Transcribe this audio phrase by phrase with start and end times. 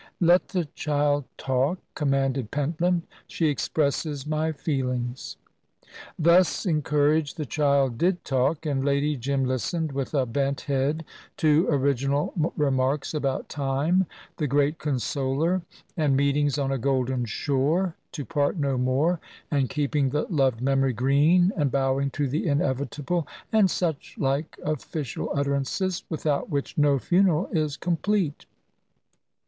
[0.19, 5.37] "Let the child talk," commanded Pentland; "she expresses my feelings."
[6.17, 11.05] Thus encouraged, the child did talk, and Lady Jim listened with a bent head
[11.37, 15.61] to original remarks about Time, the great consoler,
[15.95, 19.19] and meetings on a golden shore, to part no more,
[19.51, 25.29] and keeping the loved memory green, and bowing to the inevitable, and such like official
[25.35, 28.47] utterances, without which no funeral is complete.